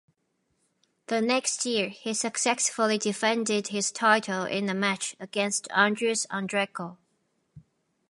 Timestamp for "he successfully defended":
1.89-3.67